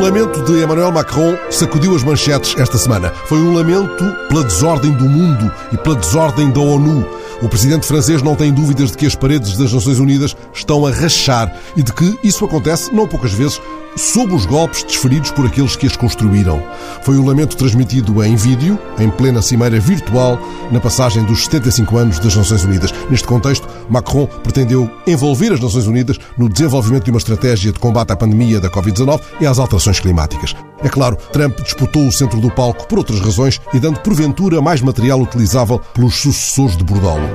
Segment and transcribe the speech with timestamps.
[0.00, 3.10] Um lamento de Emmanuel Macron sacudiu as manchetes esta semana.
[3.26, 7.06] Foi um lamento pela desordem do mundo e pela desordem da ONU.
[7.42, 10.90] O presidente francês não tem dúvidas de que as paredes das Nações Unidas estão a
[10.90, 13.60] rachar e de que isso acontece, não poucas vezes,
[13.96, 16.62] sob os golpes desferidos por aqueles que as construíram.
[17.02, 20.38] Foi o lamento transmitido em vídeo, em plena cimeira virtual,
[20.70, 22.92] na passagem dos 75 anos das Nações Unidas.
[23.08, 28.12] Neste contexto, Macron pretendeu envolver as Nações Unidas no desenvolvimento de uma estratégia de combate
[28.12, 30.54] à pandemia da Covid-19 e às alterações climáticas.
[30.82, 34.80] É claro, Trump disputou o centro do palco por outras razões e dando porventura mais
[34.80, 37.28] material utilizável pelos sucessores de Bordalo.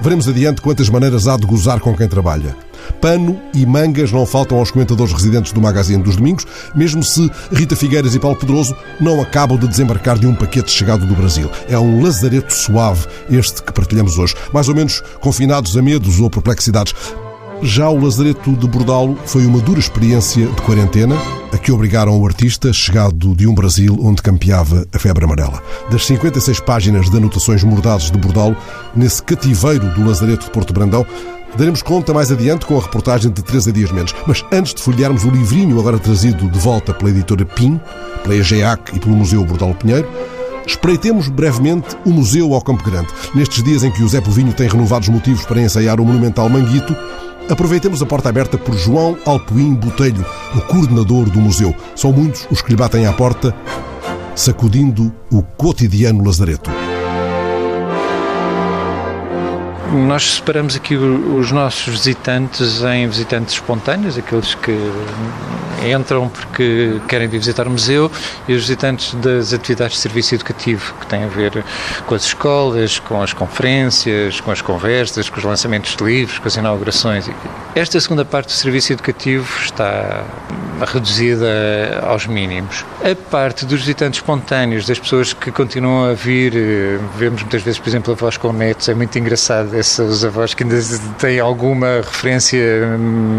[0.00, 2.65] Veremos adiante quantas maneiras há de gozar com quem trabalha.
[3.00, 7.76] Pano e mangas não faltam aos comentadores residentes do Magazine dos Domingos, mesmo se Rita
[7.76, 11.50] Figueiras e Paulo Pedroso não acabam de desembarcar de um paquete chegado do Brasil.
[11.68, 16.30] É um lazareto suave este que partilhamos hoje, mais ou menos confinados a medos ou
[16.30, 16.94] perplexidades.
[17.62, 21.16] Já o Lazareto de Bordalo foi uma dura experiência de quarentena
[21.52, 25.62] a que obrigaram o artista, chegado de um Brasil onde campeava a febre amarela.
[25.90, 28.56] Das 56 páginas de anotações mordazes de Bordalo,
[28.94, 31.06] nesse cativeiro do Lazareto de Porto Brandão,
[31.56, 34.14] Daremos conta mais adiante com a reportagem de Teresa Dias Mendes.
[34.26, 37.80] Mas antes de folhearmos o livrinho agora trazido de volta pela editora PIN,
[38.22, 40.06] pela EGEAC e pelo Museu Bordalo Pinheiro,
[40.66, 43.08] Espreitemos brevemente o Museu ao Campo Grande.
[43.34, 46.94] Nestes dias em que o Zé Povinho tem renovados motivos para ensaiar o monumental Manguito,
[47.48, 50.26] aproveitemos a porta aberta por João Alpuim Botelho,
[50.56, 51.72] o coordenador do museu.
[51.94, 53.54] São muitos os que lhe batem à porta,
[54.34, 56.68] sacudindo o cotidiano lazareto.
[59.92, 64.76] Nós separamos aqui os nossos visitantes em visitantes espontâneos, aqueles que
[65.88, 68.10] entram porque querem vir visitar o museu,
[68.48, 71.64] e os visitantes das atividades de serviço educativo, que têm a ver
[72.04, 76.48] com as escolas, com as conferências, com as conversas, com os lançamentos de livros, com
[76.48, 77.30] as inaugurações.
[77.74, 80.24] Esta segunda parte do serviço educativo está
[80.84, 82.84] reduzida aos mínimos.
[83.02, 87.78] A parte dos visitantes espontâneos, das pessoas que continuam a vir, eh, vemos muitas vezes,
[87.78, 90.76] por exemplo, avós com netos, é muito engraçado esses avós que ainda
[91.18, 92.58] têm alguma referência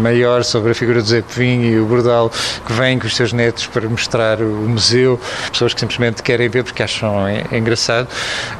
[0.02, 2.30] maior sobre a figura do Zé Povinho e o Bordal,
[2.66, 6.64] que vêm com os seus netos para mostrar o museu, pessoas que simplesmente querem ver
[6.64, 7.14] porque acham
[7.52, 8.08] engraçado.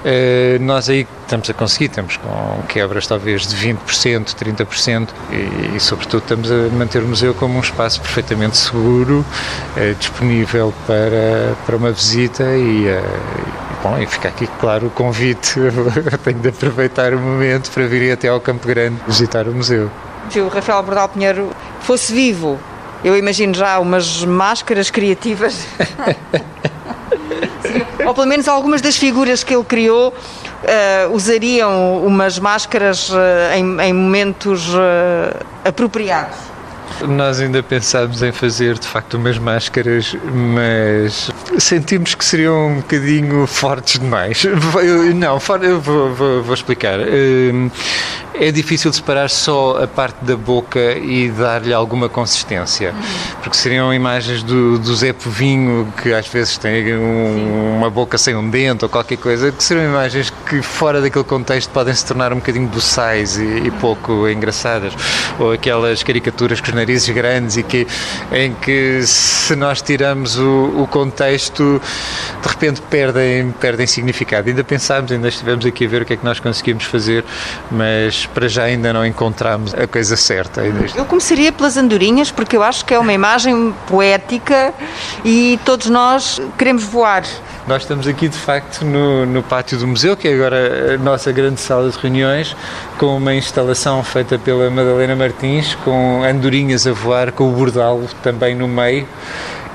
[0.05, 5.81] Uh, nós aí estamos a conseguir, estamos com quebras talvez de 20%, 30% e, e
[5.81, 9.25] sobretudo estamos a manter o museu como um espaço perfeitamente seguro,
[9.77, 15.61] uh, disponível para, para uma visita e, uh, Bom, e fica aqui, claro, o convite.
[16.25, 19.91] Tenho de aproveitar o momento para vir até ao Campo Grande visitar o museu.
[20.31, 21.51] Se o Rafael Bordal Pinheiro
[21.81, 22.59] fosse vivo,
[23.05, 25.67] eu imagino já umas máscaras criativas.
[28.07, 33.17] Ou pelo menos algumas das figuras que ele criou uh, usariam umas máscaras uh,
[33.55, 34.79] em, em, momentos uh,
[35.65, 36.37] apropriados.
[37.07, 43.47] Nós ainda pensámos em fazer de facto umas máscaras, mas sentimos que seriam um bocadinho
[43.47, 44.45] fortes demais.
[45.15, 46.99] Não, eu vou, vou, vou explicar.
[46.99, 47.71] Hum,
[48.41, 52.95] é difícil separar só a parte da boca e dar-lhe alguma consistência,
[53.43, 58.37] porque seriam imagens do, do Zé Povinho, que às vezes tem um, uma boca sem
[58.37, 62.33] um dente ou qualquer coisa, que seriam imagens que fora daquele contexto podem se tornar
[62.33, 64.93] um bocadinho boçais e, e pouco engraçadas,
[65.39, 67.87] ou aquelas caricaturas com os narizes grandes e que,
[68.33, 71.81] em que se nós tiramos o, o contexto,
[72.41, 74.49] de repente perdem, perdem significado.
[74.49, 77.25] Ainda pensámos, ainda estivemos aqui a ver o que é que nós conseguimos fazer,
[77.71, 80.63] mas para já ainda não encontramos a coisa certa.
[80.97, 84.73] Eu começaria pelas andorinhas, porque eu acho que é uma imagem poética
[85.25, 87.25] e todos nós queremos voar.
[87.67, 91.31] Nós estamos aqui, de facto, no, no pátio do museu, que é agora a nossa
[91.31, 92.57] grande sala de reuniões,
[92.97, 98.55] com uma instalação feita pela Madalena Martins, com andorinhas a voar, com o bordalo também
[98.55, 99.07] no meio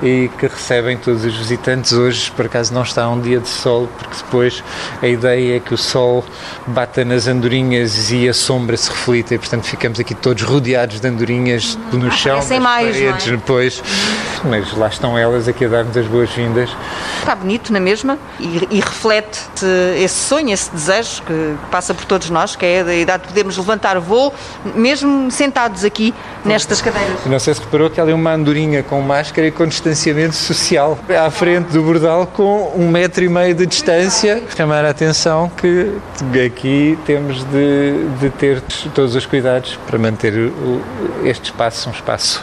[0.02, 1.92] e que recebem todos os visitantes.
[1.92, 4.62] Hoje, por acaso, não está um dia de sol, porque depois
[5.02, 6.24] a ideia é que o sol
[6.66, 11.08] bata nas andorinhas e a sombra se reflita, e portanto ficamos aqui todos rodeados de
[11.08, 13.30] andorinhas no chão, nas mais, paredes, é?
[13.30, 13.82] depois.
[14.44, 16.68] Mas lá estão elas aqui a dar-nos as boas-vindas.
[17.18, 19.40] Está bonito na mesma e, e reflete
[19.96, 23.56] esse sonho, esse desejo que passa por todos nós, que é da idade de podermos
[23.56, 24.34] levantar voo,
[24.74, 26.14] mesmo sentados aqui
[26.44, 27.24] nestas cadeiras.
[27.24, 31.30] Não sei se reparou que ali uma andorinha com máscara e com distanciamento social à
[31.30, 34.42] frente do bordal com um metro e meio de distância.
[34.56, 35.92] Chamar a atenção que
[36.44, 38.62] aqui temos de, de ter
[38.94, 40.80] todos os cuidados para manter o,
[41.22, 42.42] este espaço um espaço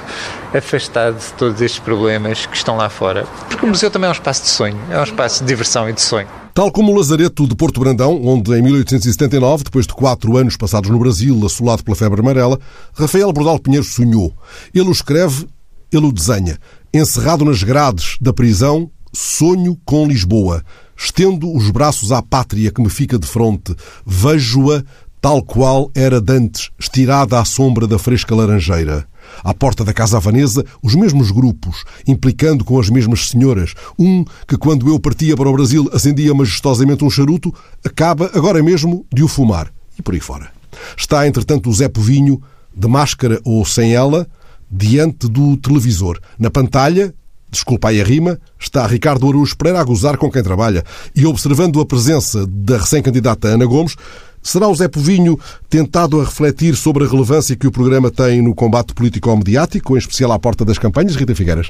[0.53, 3.25] afastado de todos estes problemas que estão lá fora.
[3.49, 5.93] Porque o museu também é um espaço de sonho, é um espaço de diversão e
[5.93, 6.27] de sonho.
[6.53, 10.89] Tal como o Lazareto de Porto Brandão, onde em 1879, depois de quatro anos passados
[10.89, 12.59] no Brasil, assolado pela febre amarela,
[12.93, 14.33] Rafael Bordal Pinheiro sonhou.
[14.75, 15.47] Ele o escreve,
[15.91, 16.57] ele o desenha.
[16.93, 20.61] Encerrado nas grades da prisão, sonho com Lisboa.
[20.97, 23.73] Estendo os braços à pátria que me fica de fronte.
[24.05, 24.83] Vejo-a
[25.21, 29.07] tal qual era dantes, estirada à sombra da fresca laranjeira.
[29.41, 33.73] À porta da Casa Havanesa, os mesmos grupos, implicando com as mesmas senhoras.
[33.97, 37.55] Um que, quando eu partia para o Brasil, acendia majestosamente um charuto,
[37.85, 39.71] acaba agora mesmo de o fumar.
[39.97, 40.51] E por aí fora.
[40.97, 42.41] Está, entretanto, o Zé Povinho,
[42.75, 44.27] de máscara ou sem ela,
[44.71, 46.19] diante do televisor.
[46.39, 47.13] Na pantalha,
[47.49, 50.83] desculpa aí a rima, está Ricardo Araújo Pereira a gozar com quem trabalha
[51.15, 53.95] e observando a presença da recém-candidata Ana Gomes,
[54.41, 55.39] será o Zé Povinho
[55.69, 60.31] tentado a refletir sobre a relevância que o programa tem no combate político-mediático, em especial
[60.31, 61.69] à porta das campanhas, Rita Figueiras?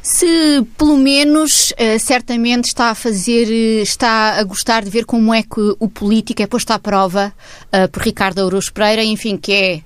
[0.00, 5.34] Se pelo menos eh, certamente está a fazer, eh, está a gostar de ver como
[5.34, 7.32] é que o político é posto à prova
[7.72, 9.82] uh, por Ricardo Araújo Pereira, enfim, que é eh,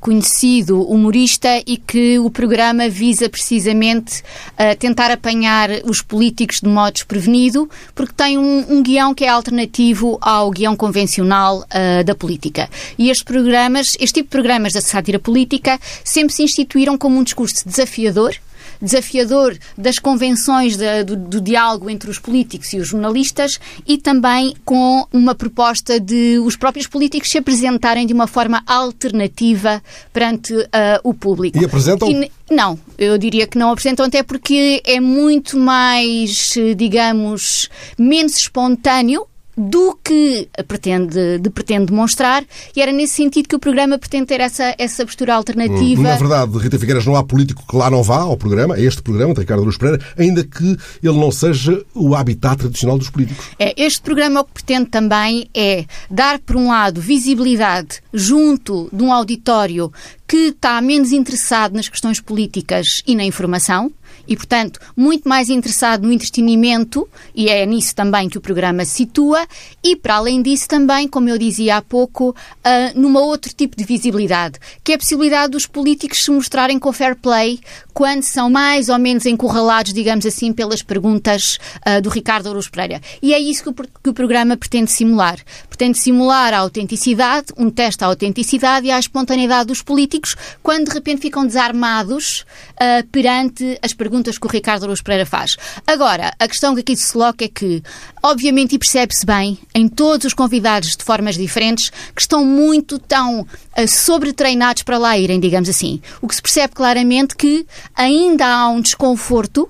[0.00, 6.92] conhecido humorista e que o programa visa precisamente uh, tentar apanhar os políticos de modo
[6.92, 12.68] desprevenido, porque tem um, um guião que é alternativo ao guião convencional uh, da política.
[12.98, 17.24] E estes programas, este tipo de programas da sátira política sempre se instituíram como um
[17.24, 18.34] discurso desafiador,
[18.80, 24.54] desafiador das convenções de, do, do, diálogo entre os políticos e os jornalistas e também
[24.64, 29.82] com uma proposta de os próprios políticos se apresentarem de uma forma alternativa
[30.12, 30.66] perante uh,
[31.02, 31.58] o público.
[31.58, 32.10] E apresentam?
[32.10, 37.68] E, não, eu diria que não apresentam, até porque é muito mais, digamos,
[37.98, 39.26] menos espontâneo
[39.56, 44.40] do que pretende, de, pretende demonstrar, e era nesse sentido que o programa pretende ter
[44.40, 46.02] essa, essa postura alternativa.
[46.02, 49.02] Na verdade, Rita Figueiras, não há político que lá não vá ao programa, a este
[49.02, 53.46] programa, de Ricardo Luz Pereira, ainda que ele não seja o habitat tradicional dos políticos.
[53.58, 59.02] É, este programa o que pretende também é dar, por um lado, visibilidade junto de
[59.02, 59.92] um auditório
[60.26, 63.90] que está menos interessado nas questões políticas e na informação,
[64.26, 69.04] e, portanto, muito mais interessado no entretenimento, e é nisso também que o programa se
[69.04, 69.46] situa,
[69.82, 73.84] e, para além disso, também, como eu dizia há pouco, uh, numa outro tipo de
[73.84, 77.60] visibilidade, que é a possibilidade dos políticos se mostrarem com fair play
[77.92, 83.00] quando são mais ou menos encurralados, digamos assim, pelas perguntas uh, do Ricardo Ouros Pereira.
[83.22, 85.38] E é isso que o, que o programa pretende simular.
[85.68, 90.94] Pretende simular a autenticidade, um teste à autenticidade e à espontaneidade dos políticos, quando de
[90.94, 95.56] repente ficam desarmados uh, perante as perguntas perguntas que o Ricardo Aruz Pereira faz.
[95.84, 97.82] Agora, a questão que aqui se coloca é que,
[98.22, 103.40] obviamente, e percebe-se bem, em todos os convidados de formas diferentes, que estão muito tão
[103.40, 103.46] uh,
[103.88, 106.00] sobretreinados para lá irem, digamos assim.
[106.22, 107.66] O que se percebe claramente que
[107.96, 109.68] ainda há um desconforto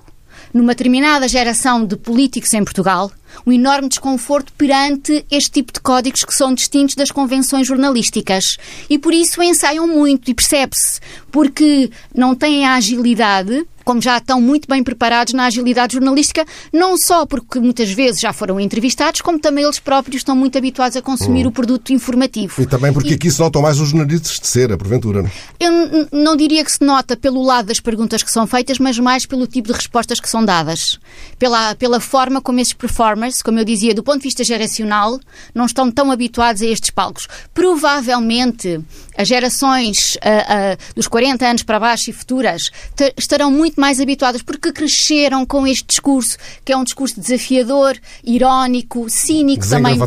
[0.53, 3.11] numa determinada geração de políticos em Portugal,
[3.45, 8.55] um enorme desconforto perante este tipo de códigos que são distintos das convenções jornalísticas.
[8.89, 14.41] E por isso ensaiam muito, e percebe-se, porque não têm a agilidade como já estão
[14.41, 19.39] muito bem preparados na agilidade jornalística, não só porque muitas vezes já foram entrevistados, como
[19.39, 21.49] também eles próprios estão muito habituados a consumir hum.
[21.49, 22.61] o produto informativo.
[22.61, 23.13] E também porque e...
[23.13, 25.21] aqui se notam mais os jornalistas de cera, porventura.
[25.21, 25.31] Não?
[25.59, 29.25] Eu não diria que se nota pelo lado das perguntas que são feitas, mas mais
[29.25, 30.99] pelo tipo de respostas que são dadas.
[31.37, 35.19] Pela, pela forma como esses performers, como eu dizia, do ponto de vista geracional,
[35.53, 37.27] não estão tão habituados a estes palcos.
[37.53, 38.79] Provavelmente
[39.17, 42.71] as gerações uh, uh, dos 40 anos para baixo e futuras
[43.17, 47.97] estarão muito muito mais habituadas porque cresceram com este discurso, que é um discurso desafiador,
[48.23, 49.99] irónico, cínico também.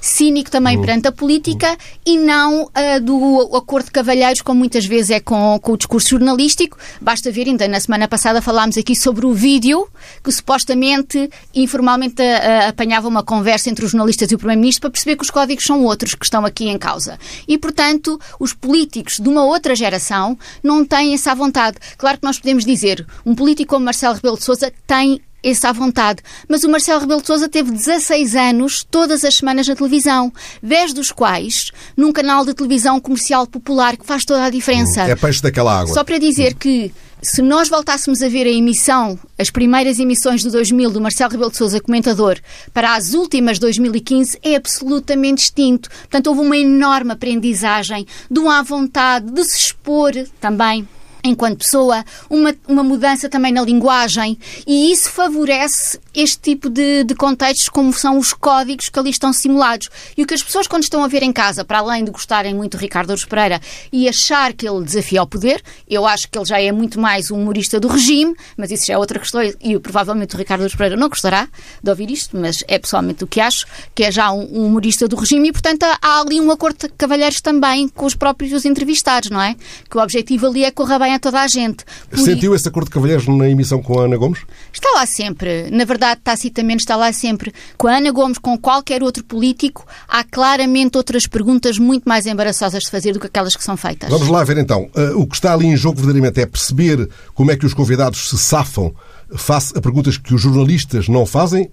[0.00, 0.82] Cínico também uhum.
[0.82, 1.76] perante a política uhum.
[2.06, 6.10] e não uh, do acordo de cavalheiros, como muitas vezes é com, com o discurso
[6.10, 6.76] jornalístico.
[7.00, 9.88] Basta ver, ainda na semana passada falámos aqui sobre o vídeo
[10.22, 15.16] que supostamente, informalmente, uh, apanhava uma conversa entre os jornalistas e o Primeiro-Ministro para perceber
[15.16, 17.18] que os códigos são outros que estão aqui em causa.
[17.48, 21.78] E, portanto, os políticos de uma outra geração não têm essa vontade.
[21.96, 26.22] Claro que nós podemos dizer um político como Marcelo Rebelo de Sousa tem essa vontade.
[26.48, 30.94] Mas o Marcelo Rebelo de Sousa teve 16 anos todas as semanas na televisão, 10
[30.94, 35.02] dos quais num canal de televisão comercial popular que faz toda a diferença.
[35.02, 35.92] É peixe daquela água.
[35.92, 36.90] Só para dizer que
[37.22, 41.50] se nós voltássemos a ver a emissão, as primeiras emissões de 2000 do Marcelo Rebelo
[41.50, 42.38] de Sousa comentador
[42.72, 45.88] para as últimas 2015 é absolutamente distinto.
[45.88, 50.86] Portanto, houve uma enorme aprendizagem de uma vontade de se expor também
[51.24, 57.14] enquanto pessoa, uma, uma mudança também na linguagem e isso favorece este tipo de, de
[57.14, 59.88] contextos como são os códigos que ali estão simulados.
[60.16, 62.54] E o que as pessoas quando estão a ver em casa, para além de gostarem
[62.54, 66.38] muito do Ricardo Ouros Pereira e achar que ele desafia o poder, eu acho que
[66.38, 69.40] ele já é muito mais um humorista do regime, mas isso já é outra questão
[69.42, 71.48] e provavelmente o Ricardo Ouros Pereira não gostará
[71.82, 75.08] de ouvir isto, mas é pessoalmente o que acho, que é já um, um humorista
[75.08, 79.30] do regime e, portanto, há ali um acordo de cavalheiros também com os próprios entrevistados,
[79.30, 79.56] não é?
[79.88, 81.84] Que o objetivo ali é correr bem a toda a gente.
[82.10, 82.18] Por...
[82.18, 84.40] Sentiu esse acordo de cavalheiros na emissão com a Ana Gomes?
[84.72, 85.70] Está lá sempre.
[85.70, 87.52] Na verdade, tacitamente está lá sempre.
[87.76, 92.84] Com a Ana Gomes, com qualquer outro político, há claramente outras perguntas muito mais embaraçosas
[92.84, 94.10] de fazer do que aquelas que são feitas.
[94.10, 94.88] Vamos lá ver então.
[94.94, 98.28] Uh, o que está ali em jogo verdadeiramente é perceber como é que os convidados
[98.28, 98.94] se safam
[99.36, 101.70] face a perguntas que os jornalistas não fazem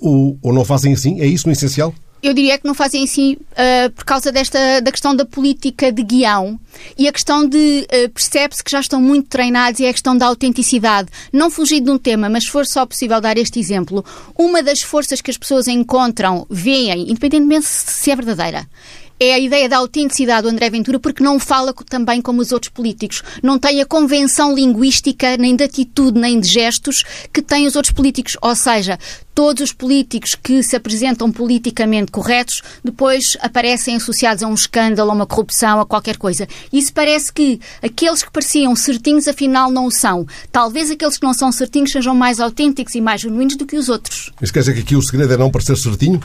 [0.00, 1.20] ou, ou não fazem assim?
[1.20, 1.94] É isso no essencial?
[2.22, 6.02] Eu diria que não fazem assim uh, por causa desta da questão da política de
[6.02, 6.60] guião
[6.98, 10.16] e a questão de uh, percebe-se que já estão muito treinados e é a questão
[10.16, 11.08] da autenticidade.
[11.32, 14.04] Não fugir de um tema, mas se for só possível dar este exemplo,
[14.36, 18.66] uma das forças que as pessoas encontram, veem, independentemente se é verdadeira,
[19.20, 22.72] é a ideia da autenticidade do André Ventura, porque não fala também como os outros
[22.72, 23.22] políticos.
[23.42, 27.92] Não tem a convenção linguística, nem de atitude, nem de gestos que têm os outros
[27.92, 28.38] políticos.
[28.40, 28.98] Ou seja,
[29.34, 35.14] todos os políticos que se apresentam politicamente corretos depois aparecem associados a um escândalo, a
[35.14, 36.48] uma corrupção, a qualquer coisa.
[36.72, 40.26] Isso parece que aqueles que pareciam certinhos, afinal, não o são.
[40.50, 43.90] Talvez aqueles que não são certinhos sejam mais autênticos e mais genuínos do que os
[43.90, 44.32] outros.
[44.40, 46.22] Isso quer dizer que aqui o segredo é não parecer certinho?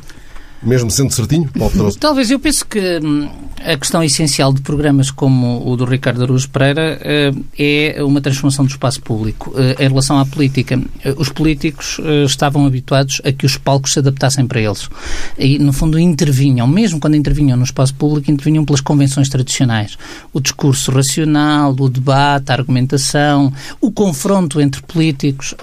[0.62, 3.29] Mesmo sendo certinho, Paulo Talvez, eu penso que hum,
[3.63, 7.00] a questão essencial de programas como o do Ricardo Araújo Pereira
[7.33, 9.53] hum, é uma transformação do espaço público.
[9.55, 10.81] Hum, em relação à política,
[11.17, 14.89] os políticos estavam habituados a que os palcos se adaptassem para eles.
[15.38, 19.97] E, no fundo, intervinham, mesmo quando intervinham no espaço público, intervinham pelas convenções tradicionais.
[20.33, 25.55] O discurso racional, o debate, a argumentação, o confronto entre políticos.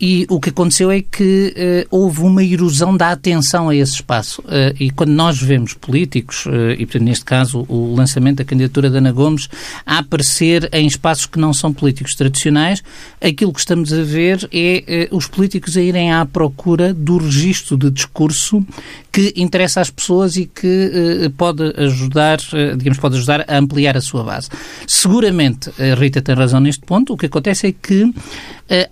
[0.00, 4.40] E o que aconteceu é que houve uma erosão da atenção a esse espaço.
[4.42, 8.90] Uh, e quando nós vemos políticos, uh, e portanto, neste caso o lançamento da candidatura
[8.90, 9.48] de Ana Gomes,
[9.84, 12.82] a aparecer em espaços que não são políticos tradicionais,
[13.20, 17.76] aquilo que estamos a ver é uh, os políticos a irem à procura do registro
[17.76, 18.64] de discurso
[19.12, 22.38] que interessa às pessoas e que pode ajudar,
[22.76, 24.48] digamos, pode ajudar a ampliar a sua base.
[24.86, 28.10] Seguramente, a Rita tem razão neste ponto, o que acontece é que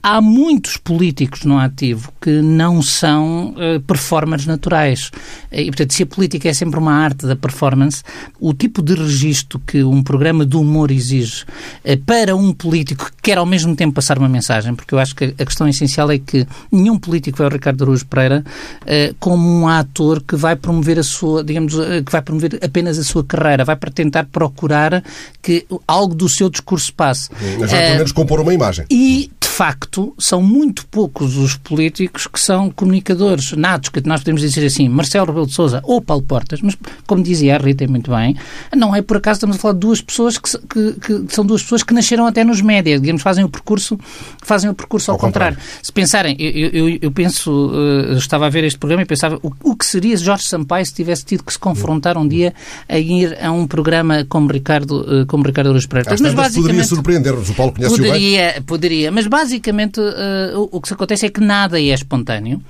[0.02, 3.54] há muitos políticos no ativo que não são
[3.86, 5.10] performers naturais.
[5.50, 8.02] E, portanto, se a política é sempre uma arte da performance,
[8.38, 11.44] o tipo de registro que um programa de humor exige
[11.84, 15.14] eh, para um político que quer ao mesmo tempo passar uma mensagem, porque eu acho
[15.14, 18.44] que a questão essencial é que nenhum político vai ao Ricardo Araújo Pereira
[18.86, 22.98] eh, como um ator que vai promover a sua, digamos, eh, que vai promover apenas
[22.98, 25.04] a sua carreira, vai para tentar procurar
[25.42, 27.28] que algo do seu discurso passe.
[27.58, 28.86] Mas vai pelo menos compor uma imagem.
[28.90, 34.64] E facto, são muito poucos os políticos que são comunicadores natos, que nós podemos dizer
[34.64, 38.34] assim, Marcelo Rebelo de Sousa ou Paulo Portas, mas como dizia a Rita muito bem,
[38.74, 41.60] não é por acaso estamos a falar de duas pessoas que, que, que são duas
[41.62, 44.00] pessoas que nasceram até nos médias, digamos, fazem o percurso,
[44.42, 45.58] fazem o percurso ao, ao contrário.
[45.58, 45.78] contrário.
[45.82, 49.52] Se pensarem, eu, eu, eu penso, uh, estava a ver este programa e pensava o,
[49.62, 52.54] o, que seria se Jorge Sampaio se tivesse tido que se confrontar um dia
[52.88, 56.16] a ir a um programa como Ricardo, uh, como Ricardo Aruz Pereira.
[56.18, 58.62] Mas basicamente poderia surpreender-nos, o Paulo conhece poderia, bem.
[58.62, 62.62] Poderia, mas basicamente basicamente uh, o, que se acontece é que nada é espontâneo.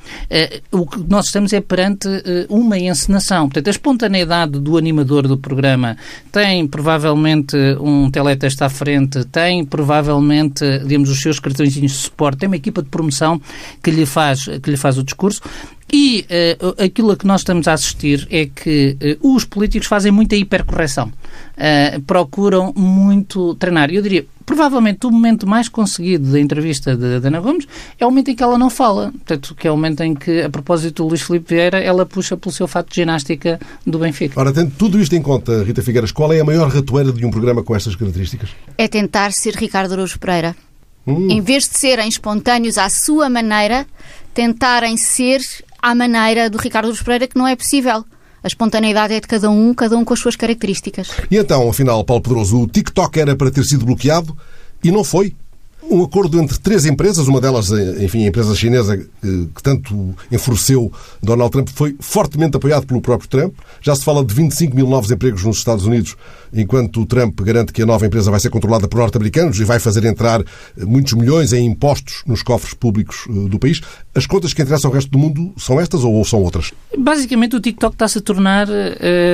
[0.72, 3.48] Uh, o que nós estamos é perante uh, uma encenação.
[3.48, 5.96] Portanto, a espontaneidade do animador do programa
[6.32, 12.46] tem provavelmente um teletexto à frente, tem provavelmente, digamos, os seus cartõezinhos de suporte, tem
[12.46, 13.40] uma equipa de promoção
[13.82, 15.42] que lhe faz, que lhe faz o discurso.
[15.92, 16.24] E
[16.60, 20.36] uh, aquilo a que nós estamos a assistir é que uh, os políticos fazem muita
[20.36, 21.08] hipercorreção.
[21.08, 23.90] Uh, procuram muito treinar.
[23.90, 27.66] Eu diria, provavelmente o momento mais conseguido da entrevista de, de Ana Gomes
[27.98, 29.10] é o momento em que ela não fala.
[29.10, 32.36] Portanto, que é o momento em que, a propósito do Luís Filipe Vieira, ela puxa
[32.36, 34.38] pelo seu fato de ginástica do Benfica.
[34.40, 37.30] Ora, tendo tudo isto em conta, Rita Figueiras, qual é a maior ratoeira de um
[37.30, 38.50] programa com estas características?
[38.78, 40.54] É tentar ser Ricardo Araújo Pereira.
[41.06, 41.28] Hum.
[41.30, 43.86] Em vez de serem espontâneos à sua maneira,
[44.34, 45.40] tentarem ser
[45.80, 48.04] à maneira do Ricardo Araújo Pereira, que não é possível.
[48.42, 51.10] A espontaneidade é de cada um, cada um com as suas características.
[51.30, 54.36] E então, afinal, Paulo Pedroso, o TikTok era para ter sido bloqueado
[54.82, 55.34] e não foi?
[55.90, 57.70] um acordo entre três empresas, uma delas,
[58.00, 63.54] enfim, a empresa chinesa que tanto enfureceu Donald Trump, foi fortemente apoiado pelo próprio Trump.
[63.80, 66.16] Já se fala de 25 mil novos empregos nos Estados Unidos,
[66.52, 69.80] enquanto o Trump garante que a nova empresa vai ser controlada por norte-americanos e vai
[69.80, 70.44] fazer entrar
[70.76, 73.80] muitos milhões em impostos nos cofres públicos eh, do país.
[74.20, 76.74] As contas que interessam ao resto do mundo são estas ou são outras?
[76.94, 78.72] Basicamente, o TikTok está-se a tornar uh,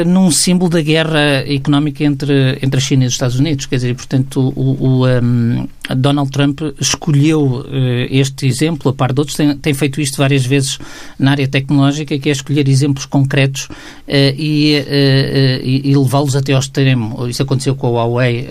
[0.07, 3.66] num símbolo da guerra económica entre, entre a China e os Estados Unidos.
[3.66, 5.66] Quer dizer, portanto, o, o um,
[5.97, 7.66] Donald Trump escolheu
[8.11, 10.78] este exemplo, a par de outros, tem, tem, feito isto várias vezes
[11.19, 13.69] na área tecnológica, que é escolher exemplos concretos
[14.09, 14.85] e,
[15.64, 17.26] e, e levá-los até ao extremo.
[17.26, 18.49] Isso aconteceu com a Huawei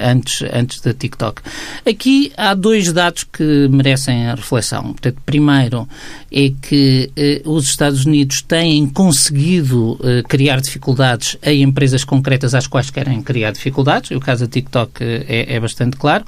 [0.00, 1.42] antes, antes da TikTok.
[1.88, 4.84] Aqui há dois dados que merecem a reflexão.
[4.92, 7.10] Portanto, primeiro é que
[7.44, 9.98] os Estados Unidos têm conseguido
[10.28, 14.10] criar dificuldades em empresas concretas às quais querem criar dificuldades.
[14.10, 16.24] O caso da TikTok é, é bastante claro.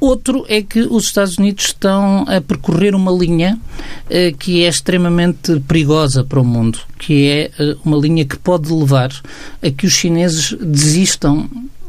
[0.00, 3.58] Outro é que os Estados Unidos estão a percorrer uma linha
[4.08, 8.72] eh, que é extremamente perigosa para o mundo, que é eh, uma linha que pode
[8.72, 9.10] levar
[9.60, 11.48] a que os chineses desistam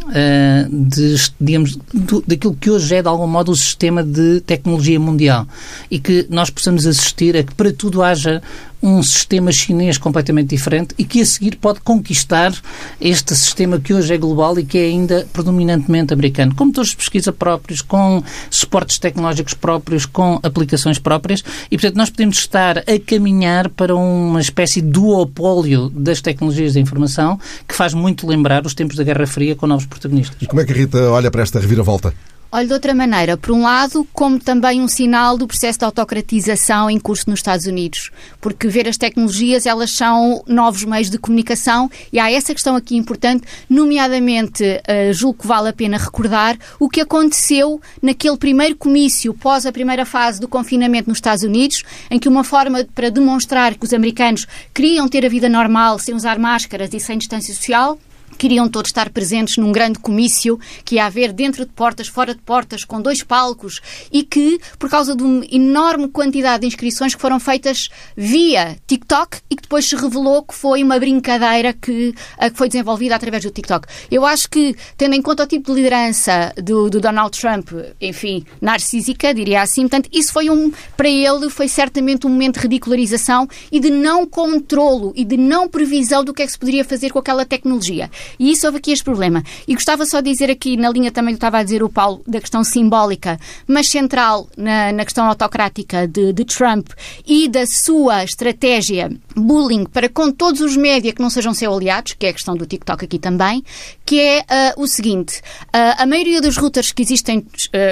[0.10, 5.00] Uh, de, digamos, do, daquilo que hoje é, de algum modo, o sistema de tecnologia
[5.00, 5.48] mundial.
[5.90, 8.42] E que nós possamos assistir a que para tudo haja
[8.82, 12.54] um sistema chinês completamente diferente e que a seguir pode conquistar
[13.00, 16.98] este sistema que hoje é global e que é ainda predominantemente americano, com motores de
[16.98, 23.00] pesquisa próprios, com suportes tecnológicos próprios, com aplicações próprias e, portanto, nós podemos estar a
[23.06, 28.74] caminhar para uma espécie de duopólio das tecnologias da informação que faz muito lembrar os
[28.74, 30.38] tempos da Guerra Fria com novos protagonistas.
[30.42, 32.14] E como é que a Rita olha para esta reviravolta?
[32.52, 36.90] Olha, de outra maneira, por um lado, como também um sinal do processo de autocratização
[36.90, 38.10] em curso nos Estados Unidos,
[38.42, 42.96] porque ver as tecnologias, elas são novos meios de comunicação e há essa questão aqui
[42.98, 49.32] importante, nomeadamente, uh, julgo que vale a pena recordar o que aconteceu naquele primeiro comício
[49.32, 53.76] pós a primeira fase do confinamento nos Estados Unidos, em que uma forma para demonstrar
[53.76, 58.00] que os americanos queriam ter a vida normal sem usar máscaras e sem distância social
[58.38, 62.42] queriam todos estar presentes num grande comício que ia haver dentro de portas, fora de
[62.42, 63.82] portas, com dois palcos
[64.12, 69.40] e que, por causa de uma enorme quantidade de inscrições que foram feitas via TikTok
[69.50, 73.52] e que depois se revelou que foi uma brincadeira que, que foi desenvolvida através do
[73.52, 73.88] TikTok.
[74.10, 77.72] Eu acho que, tendo em conta o tipo de liderança do, do Donald Trump,
[78.02, 82.62] enfim, narcísica, diria assim, portanto, isso foi um, para ele, foi certamente um momento de
[82.62, 86.84] ridicularização e de não controlo e de não previsão do que é que se poderia
[86.84, 88.10] fazer com aquela tecnologia.
[88.38, 89.44] E isso houve aqui este problema.
[89.68, 92.22] E gostava só de dizer aqui, na linha também que estava a dizer o Paulo,
[92.28, 96.90] da questão simbólica, mas central na, na questão autocrática de, de Trump
[97.26, 102.14] e da sua estratégia bullying para com todos os média que não sejam seus aliados,
[102.14, 103.64] que é a questão do TikTok aqui também,
[104.06, 107.46] que é uh, o seguinte: uh, a maioria dos routers que existem uh,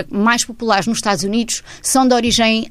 [0.10, 2.70] mais populares nos Estados Unidos são de origem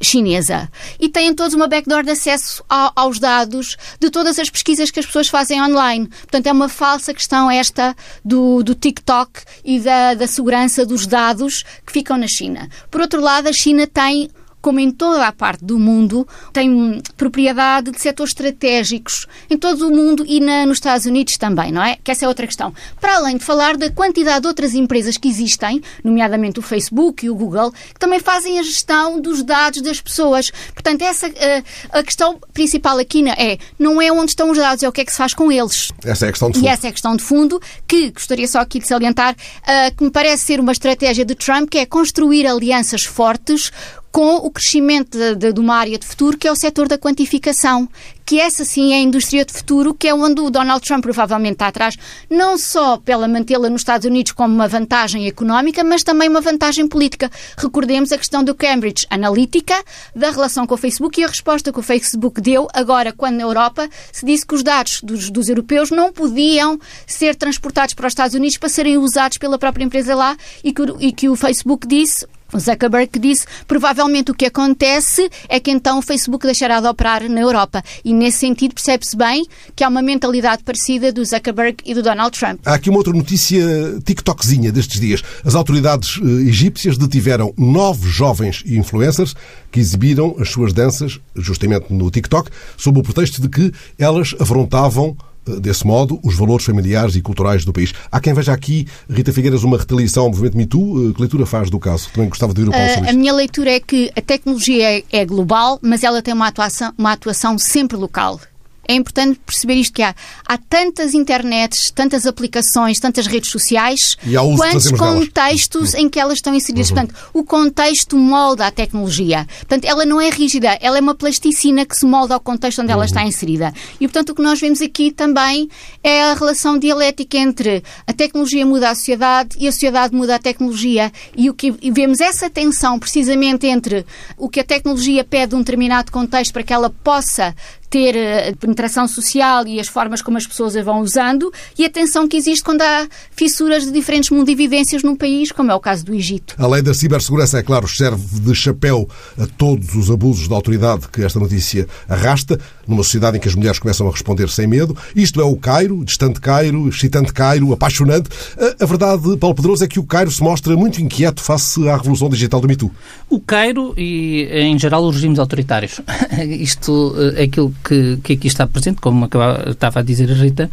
[0.00, 4.90] chinesa e têm todos uma backdoor de acesso ao, aos dados de todas as pesquisas
[4.90, 6.06] que as pessoas fazem online.
[6.06, 11.64] Portanto, é uma falsa questão esta do, do TikTok e da, da segurança dos dados
[11.84, 12.68] que ficam na China.
[12.92, 14.30] Por outro lado, a China tem
[14.66, 19.94] como em toda a parte do mundo, tem propriedade de setores estratégicos em todo o
[19.94, 21.98] mundo e na, nos Estados Unidos também, não é?
[22.02, 22.74] Que essa é outra questão.
[23.00, 27.30] Para além de falar da quantidade de outras empresas que existem, nomeadamente o Facebook e
[27.30, 30.50] o Google, que também fazem a gestão dos dados das pessoas.
[30.74, 34.88] Portanto, essa eh, a questão principal aqui é não é onde estão os dados, é
[34.88, 35.92] o que é que se faz com eles.
[36.04, 36.66] Essa é a questão de fundo.
[36.66, 40.02] E essa é a questão de fundo que gostaria só aqui de salientar, uh, que
[40.02, 43.70] me parece ser uma estratégia de Trump, que é construir alianças fortes
[44.16, 46.96] com o crescimento de, de, de, uma área de futuro que é o setor da
[46.96, 47.86] quantificação,
[48.24, 51.52] que essa sim é a indústria de futuro, que é onde o Donald Trump provavelmente
[51.52, 51.98] está atrás,
[52.30, 56.88] não só pela mantê-la nos Estados Unidos como uma vantagem económica, mas também uma vantagem
[56.88, 57.30] política.
[57.58, 59.74] Recordemos a questão do Cambridge Analytica,
[60.14, 63.42] da relação com o Facebook e a resposta que o Facebook deu agora, quando na
[63.42, 68.12] Europa se disse que os dados dos, dos europeus não podiam ser transportados para os
[68.12, 71.86] Estados Unidos para serem usados pela própria empresa lá e que, e que o Facebook
[71.86, 76.86] disse o Zuckerberg disse provavelmente o que acontece é que então o Facebook deixará de
[76.86, 77.82] operar na Europa.
[78.04, 82.38] E nesse sentido percebe-se bem que há uma mentalidade parecida do Zuckerberg e do Donald
[82.38, 82.60] Trump.
[82.64, 83.64] Há aqui uma outra notícia
[84.04, 85.22] TikTokzinha destes dias.
[85.44, 89.34] As autoridades eh, egípcias detiveram nove jovens influencers
[89.70, 95.16] que exibiram as suas danças justamente no TikTok sob o pretexto de que elas afrontavam
[95.60, 97.92] desse modo, os valores familiares e culturais do país.
[98.10, 101.10] Há quem veja aqui, Rita Figueiras, uma retaliação ao movimento MeToo.
[101.10, 102.08] Eh, que leitura faz do caso?
[102.12, 105.04] Também gostava de ouvir o Paulo sobre A minha leitura é que a tecnologia é,
[105.12, 108.40] é global, mas ela tem uma atuação, uma atuação sempre local
[108.88, 110.14] é importante perceber isto que há.
[110.46, 114.16] Há tantas internets, tantas aplicações, tantas redes sociais,
[114.56, 116.90] quantos contextos em que elas estão inseridas.
[116.90, 116.96] Uhum.
[116.96, 119.46] Portanto, o contexto molda a tecnologia.
[119.58, 122.88] Portanto, ela não é rígida, ela é uma plasticina que se molda ao contexto onde
[122.88, 122.98] uhum.
[122.98, 123.72] ela está inserida.
[124.00, 125.68] E, portanto, o que nós vemos aqui também
[126.02, 130.38] é a relação dialética entre a tecnologia muda a sociedade e a sociedade muda a
[130.38, 131.12] tecnologia.
[131.36, 134.04] E o que e vemos essa tensão precisamente entre
[134.36, 137.54] o que a tecnologia pede um determinado contexto para que ela possa
[137.88, 141.90] ter eh, penetração social e as formas como as pessoas a vão usando e a
[141.90, 146.04] tensão que existe quando há fissuras de diferentes mundividências num país, como é o caso
[146.04, 146.54] do Egito.
[146.58, 151.08] A lei da cibersegurança, é claro, serve de chapéu a todos os abusos da autoridade
[151.08, 154.96] que esta notícia arrasta, numa sociedade em que as mulheres começam a responder sem medo.
[155.14, 158.28] Isto é o Cairo, distante Cairo, excitante Cairo, apaixonante.
[158.58, 161.96] A, a verdade, Paulo Pedroso, é que o Cairo se mostra muito inquieto face à
[161.96, 162.90] revolução digital do MeToo.
[163.28, 166.00] O Cairo e, em geral, os regimes autoritários.
[166.46, 170.70] Isto é aquilo que, que aqui está presente, como estava a dizer a Rita,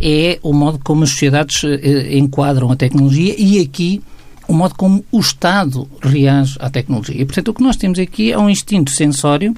[0.00, 4.02] é o modo como as sociedades eh, enquadram a tecnologia e aqui
[4.48, 7.20] o modo como o Estado reage à tecnologia.
[7.20, 9.54] E, portanto, o que nós temos aqui é um instinto sensório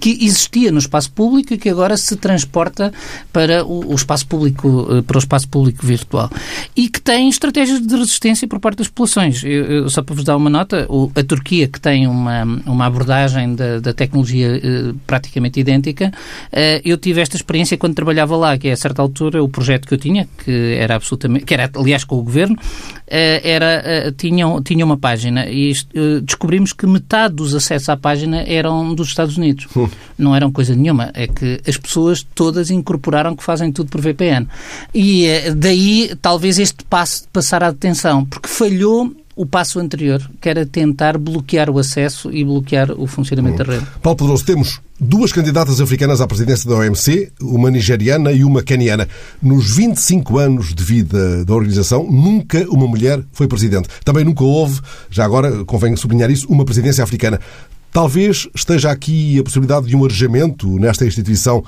[0.00, 2.92] que existia no espaço público e que agora se transporta
[3.32, 6.30] para o, espaço público, eh, para o espaço público virtual.
[6.76, 9.42] E que tem estratégias de resistência por parte das populações.
[9.42, 12.86] Eu, eu, só para vos dar uma nota, o, a Turquia, que tem uma, uma
[12.86, 16.12] abordagem da, da tecnologia eh, praticamente idêntica,
[16.52, 19.86] eh, eu tive esta experiência quando trabalhava lá, que é, a certa altura, o projeto
[19.88, 22.56] que eu tinha, que era absolutamente, que era, aliás, com o governo,
[23.06, 27.96] eh, era, eh, tinham, tinha uma página e eh, descobrimos que metade dos acessos à
[27.96, 29.66] página eram dos Estados Unidos.
[29.76, 29.88] Hum.
[30.18, 31.10] Não eram coisa nenhuma.
[31.14, 34.46] É que as pessoas todas incorporaram que fazem tudo por VPN.
[34.94, 40.48] E daí, talvez, este passo de passar à detenção, porque falhou o passo anterior, que
[40.48, 43.86] era tentar bloquear o acesso e bloquear o funcionamento da rede.
[44.02, 49.06] Paulo Pedroso, temos duas candidatas africanas à presidência da OMC, uma nigeriana e uma caniana.
[49.42, 53.88] Nos 25 anos de vida da organização, nunca uma mulher foi presidente.
[54.02, 57.38] Também nunca houve, já agora convém sublinhar isso, uma presidência africana.
[57.92, 61.62] Talvez esteja aqui a possibilidade de um arejamento nesta instituição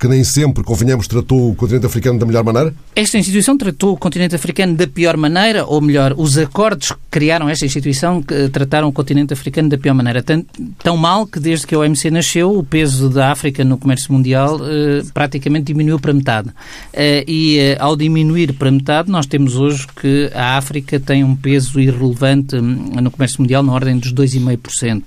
[0.00, 2.74] que nem sempre, convenhamos, tratou o continente africano da melhor maneira?
[2.96, 7.50] Esta instituição tratou o continente africano da pior maneira, ou melhor, os acordos que criaram
[7.50, 10.22] esta instituição que trataram o continente africano da pior maneira.
[10.22, 10.42] Tão,
[10.82, 14.58] tão mal que desde que a OMC nasceu, o peso da África no comércio mundial
[14.62, 16.48] eh, praticamente diminuiu para metade.
[16.94, 21.36] Eh, e eh, ao diminuir para metade, nós temos hoje que a África tem um
[21.36, 25.02] peso irrelevante hum, no comércio mundial na ordem dos 2,5%.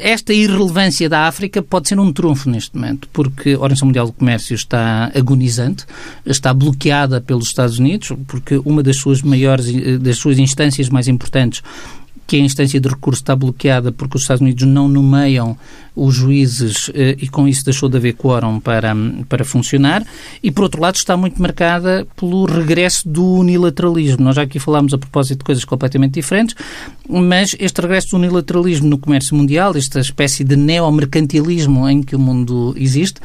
[0.00, 4.12] Esta irrelevância da África pode ser um trunfo neste momento, porque a Organização Mundial do
[4.12, 5.84] Comércio está agonizante,
[6.24, 11.62] está bloqueada pelos Estados Unidos, porque uma das suas maiores, das suas instâncias mais importantes
[12.26, 15.56] que a instância de recurso está bloqueada porque os Estados Unidos não nomeiam
[15.94, 18.94] os juízes eh, e com isso deixou de haver quórum para,
[19.28, 20.02] para funcionar
[20.42, 24.24] e, por outro lado, está muito marcada pelo regresso do unilateralismo.
[24.24, 26.56] Nós já aqui falámos a propósito de coisas completamente diferentes,
[27.08, 32.18] mas este regresso do unilateralismo no comércio mundial, esta espécie de neomercantilismo em que o
[32.18, 33.20] mundo existe,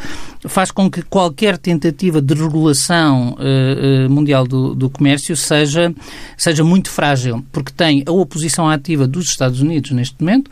[0.46, 5.94] faz com que qualquer tentativa de regulação uh, mundial do, do comércio seja,
[6.38, 10.50] seja muito frágil, porque tem a oposição ativa dos Estados Unidos neste momento,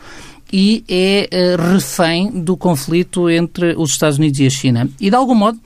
[0.52, 4.88] e é uh, refém do conflito entre os Estados Unidos e a China.
[5.00, 5.58] E, de algum modo,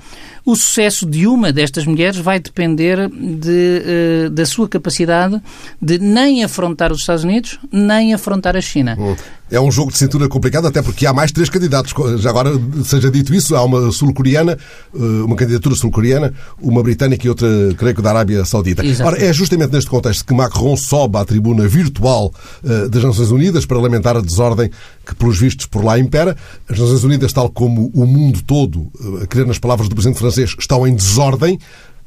[0.45, 5.41] o sucesso de uma destas mulheres vai depender de, uh, da sua capacidade
[5.81, 8.97] de nem afrontar os Estados Unidos, nem afrontar a China.
[8.99, 9.17] Hum.
[9.51, 11.93] É um jogo de cintura complicado, até porque há mais três candidatos.
[12.21, 12.53] Já agora,
[12.85, 14.57] seja dito isso, há uma sul-coreana,
[14.95, 18.87] eh, uma candidatura sul-coreana, uma britânica e outra, creio que, da Arábia Saudita.
[18.87, 19.11] Exato.
[19.11, 22.33] Ora, é justamente neste contexto que Macron sobe à tribuna virtual
[22.65, 24.71] eh, das Nações Unidas para lamentar a desordem
[25.05, 26.37] que, pelos vistos, por lá impera.
[26.69, 28.89] As Nações Unidas, tal como o mundo todo,
[29.21, 31.59] a querer nas palavras do presidente francês, estão em desordem.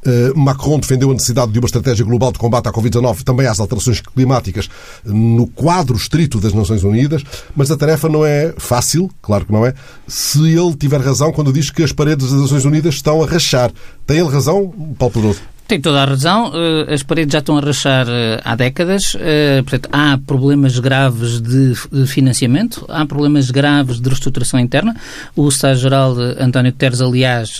[0.05, 3.59] Eh, Macron defendeu a necessidade de uma estratégia global de combate à Covid-19 também às
[3.59, 4.69] alterações climáticas
[5.05, 7.23] no quadro estrito das Nações Unidas,
[7.55, 9.73] mas a tarefa não é fácil, claro que não é,
[10.07, 13.71] se ele tiver razão quando diz que as paredes das Nações Unidas estão a rachar.
[14.05, 15.39] Tem ele razão, Paulo Pedroso?
[15.65, 16.51] Tem toda a razão.
[16.53, 19.15] Eh, as paredes já estão a rachar eh, há décadas.
[19.17, 21.73] Eh, portanto, há problemas graves de
[22.05, 24.93] financiamento, há problemas graves de reestruturação interna.
[25.35, 27.57] O Estado-Geral António Guterres, aliás,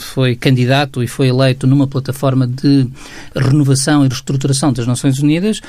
[0.00, 2.88] foi candidato e foi eleito numa plataforma de
[3.34, 5.60] renovação e reestruturação das Nações Unidas,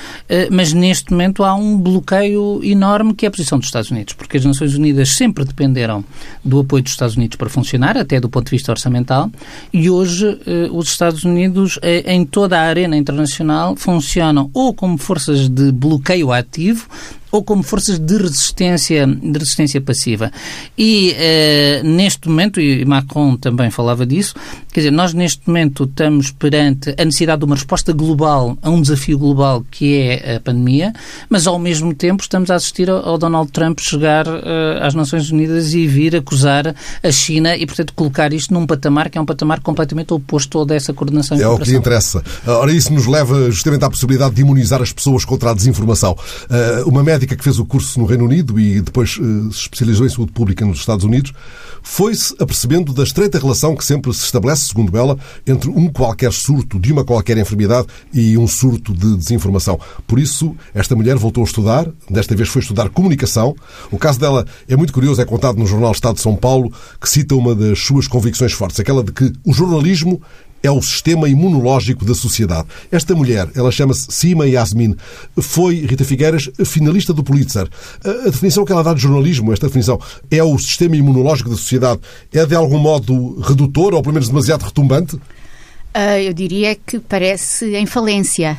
[0.52, 4.38] mas neste momento há um bloqueio enorme que é a posição dos Estados Unidos, porque
[4.38, 6.04] as Nações Unidas sempre dependeram
[6.44, 9.30] do apoio dos Estados Unidos para funcionar, até do ponto de vista orçamental,
[9.74, 10.40] e hoje
[10.72, 16.32] os Estados Unidos eh, em toda a arena internacional funcionam ou como forças de bloqueio
[16.32, 16.88] ativo
[17.32, 20.32] ou como forças de resistência, de resistência passiva.
[20.78, 24.34] E uh, neste momento, e Macron também falava disso,
[24.72, 28.82] quer dizer, nós neste momento estamos perante a necessidade de uma resposta global a um
[28.82, 30.94] desafio global que é a pandemia,
[31.30, 34.42] mas ao mesmo tempo estamos a assistir ao Donald Trump chegar uh,
[34.82, 39.18] às Nações Unidas e vir acusar a China e, portanto, colocar isto num patamar que
[39.18, 41.40] é um patamar completamente oposto ao dessa coordenação.
[41.40, 42.24] É o que interessa.
[42.46, 46.16] Ora, isso nos leva justamente à possibilidade de imunizar as pessoas contra a desinformação.
[46.50, 50.10] Uh, uma médica que fez o curso no Reino Unido e depois se especializou em
[50.10, 51.34] saúde pública nos Estados Unidos,
[51.82, 56.80] foi-se apercebendo da estreita relação que sempre se estabelece, segundo ela, entre um qualquer surto
[56.80, 59.80] de uma qualquer enfermidade e um surto de desinformação.
[60.06, 63.56] Por isso, esta mulher voltou a estudar, desta vez foi estudar comunicação.
[63.92, 67.10] O caso dela é muito curioso, é contado no jornal Estado de São Paulo, que
[67.10, 70.22] cita uma das suas convicções fortes, aquela de que o jornalismo
[70.62, 72.68] é o sistema imunológico da sociedade.
[72.92, 74.96] Esta mulher, ela chama-se Sima Yasmin,
[75.38, 77.68] foi, Rita Figueiras, finalista do Pulitzer.
[78.04, 82.02] A definição que ela dá de jornalismo, esta definição, é o sistema imunológico da sociedade,
[82.34, 85.16] é de algum modo redutor ou pelo menos demasiado retumbante?
[85.16, 88.58] Uh, eu diria que parece em falência.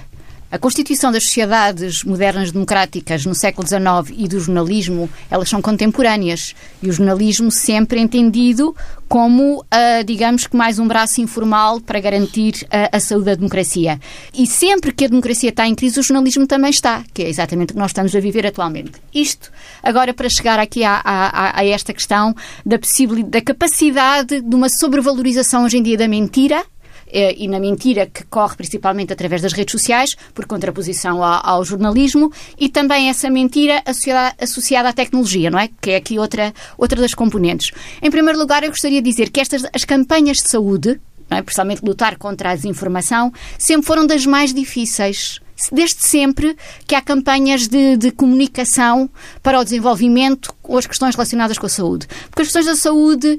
[0.50, 6.54] A constituição das sociedades modernas democráticas no século XIX e do jornalismo, elas são contemporâneas.
[6.82, 8.74] E o jornalismo sempre entendido
[9.06, 14.00] como, uh, digamos que, mais um braço informal para garantir uh, a saúde da democracia.
[14.32, 17.72] E sempre que a democracia está em crise, o jornalismo também está, que é exatamente
[17.72, 18.92] o que nós estamos a viver atualmente.
[19.14, 22.34] Isto, agora, para chegar aqui a, a, a esta questão
[22.64, 22.78] da,
[23.26, 26.64] da capacidade de uma sobrevalorização hoje em dia da mentira
[27.12, 32.32] e na mentira que corre principalmente através das redes sociais, por contraposição ao, ao jornalismo,
[32.58, 35.68] e também essa mentira associada, associada à tecnologia, não é?
[35.80, 37.70] Que é aqui outra, outra das componentes.
[38.02, 41.42] Em primeiro lugar, eu gostaria de dizer que estas as campanhas de saúde, não é?
[41.42, 45.40] principalmente lutar contra a desinformação, sempre foram das mais difíceis
[45.72, 49.08] desde sempre que há campanhas de, de, comunicação
[49.42, 52.06] para o desenvolvimento ou as questões relacionadas com a saúde.
[52.30, 53.38] Porque as questões da saúde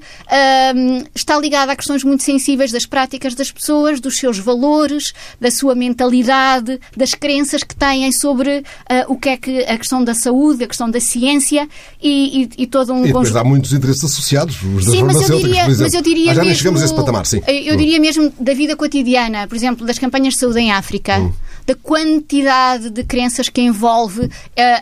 [0.76, 5.52] um, está ligada a questões muito sensíveis das práticas das pessoas, dos seus valores, da
[5.52, 8.64] sua mentalidade, das crenças que têm sobre uh,
[9.08, 11.68] o que é que a questão da saúde, a questão da ciência
[12.02, 13.04] e, e, e todo um...
[13.04, 16.32] E depois há muitos interesses associados, os das sim, mas eu diria, mas eu diria
[16.32, 17.42] ah, já mesmo, chegamos a esse patamar, sim.
[17.48, 21.32] Eu diria mesmo da vida cotidiana, por exemplo, das campanhas de saúde em África, hum.
[21.70, 24.32] Da quantidade de crenças que envolve uh,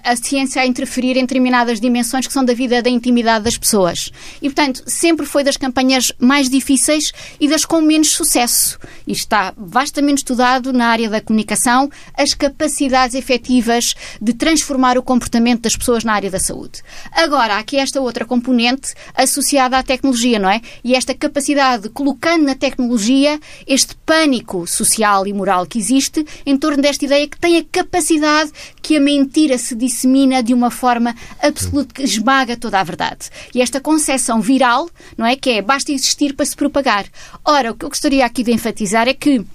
[0.06, 4.10] a ciência a interferir em determinadas dimensões que são da vida da intimidade das pessoas.
[4.42, 8.80] E, portanto, sempre foi das campanhas mais difíceis e das com menos sucesso.
[9.06, 15.64] E está vastamente estudado na área da comunicação as capacidades efetivas de transformar o comportamento
[15.64, 16.82] das pessoas na área da saúde.
[17.12, 20.62] Agora, há aqui esta outra componente associada à tecnologia, não é?
[20.86, 26.56] E esta capacidade de, colocando na tecnologia este pânico social e moral que existe em
[26.56, 31.16] torno desta ideia que tem a capacidade que a mentira se dissemina de uma forma
[31.42, 33.30] absoluta que esmaga toda a verdade.
[33.54, 35.36] E esta concepção viral, não é?
[35.36, 37.06] Que é basta existir para se propagar.
[37.44, 39.46] Ora, o que eu gostaria aqui de enfatizar é que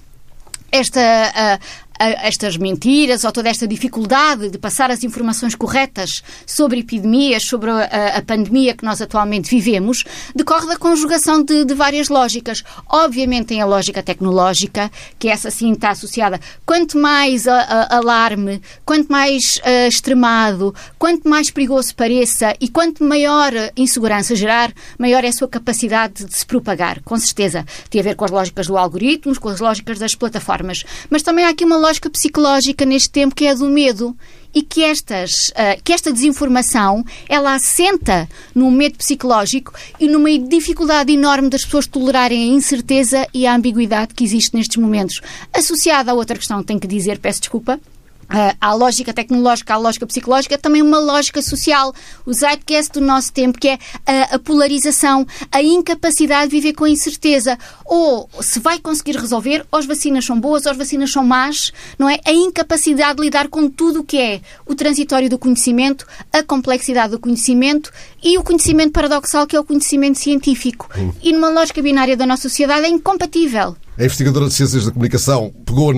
[0.71, 1.59] esta,
[2.09, 8.17] estas mentiras ou toda esta dificuldade de passar as informações corretas sobre epidemias, sobre a,
[8.17, 10.03] a pandemia que nós atualmente vivemos,
[10.35, 12.63] decorre da conjugação de, de, várias lógicas.
[12.87, 16.39] Obviamente tem a lógica tecnológica, que essa sim está associada.
[16.65, 23.51] Quanto mais a, a, alarme, quanto mais extremado, quanto mais perigoso pareça e quanto maior
[23.75, 27.01] insegurança gerar, maior é a sua capacidade de se propagar.
[27.03, 27.65] Com certeza.
[27.89, 30.83] Tem a ver com as lógicas do algoritmo, com as lógicas das plataformas.
[31.09, 34.15] Mas também há aqui uma lógica psicológica neste tempo que é a do medo
[34.53, 41.11] e que, estas, uh, que esta desinformação ela assenta num medo psicológico e numa dificuldade
[41.11, 45.21] enorme das pessoas tolerarem a incerteza e a ambiguidade que existe nestes momentos.
[45.51, 47.79] Associada a outra questão, tenho que dizer, peço desculpa,
[48.23, 51.93] Uh, à lógica tecnológica, à lógica psicológica, também uma lógica social.
[52.25, 56.85] O zeitgeist do nosso tempo, que é a, a, polarização, a incapacidade de viver com
[56.85, 57.57] a incerteza.
[57.85, 61.71] Ou se vai conseguir resolver, ou as vacinas são boas, ou as vacinas são más,
[61.99, 62.19] não é?
[62.25, 67.11] A incapacidade de lidar com tudo o que é o transitório do conhecimento, a complexidade
[67.11, 67.91] do conhecimento
[68.23, 70.89] e o conhecimento paradoxal, que é o conhecimento científico.
[70.97, 71.11] Hum.
[71.21, 73.75] E numa lógica binária da nossa sociedade é incompatível.
[73.97, 75.93] A investigadora de Ciências da Comunicação pegou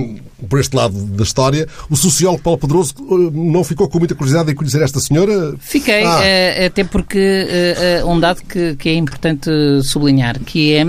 [0.49, 1.67] por este lado da história.
[1.89, 5.55] O sociólogo Paulo Pedroso eh, não ficou com muita curiosidade em conhecer esta senhora?
[5.60, 6.19] Fiquei, ah.
[6.19, 7.47] uh, até porque
[8.03, 9.49] uh, um dado que, que é importante
[9.84, 10.86] sublinhar, que é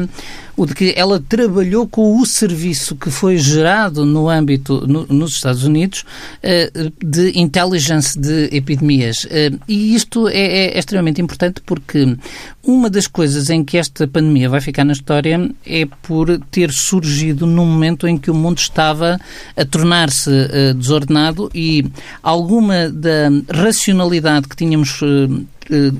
[0.56, 5.34] o de que ela trabalhou com o serviço que foi gerado no âmbito, no, nos
[5.34, 6.04] Estados Unidos,
[6.42, 9.24] uh, de intelligence de epidemias.
[9.24, 12.16] Uh, e isto é, é, é, extremamente importante porque
[12.62, 17.46] uma das coisas em que esta pandemia vai ficar na história é por ter surgido
[17.46, 19.20] num momento em que o mundo estava
[19.56, 21.84] a tornar-se uh, desordenado e
[22.22, 25.44] alguma da racionalidade que tínhamos eh,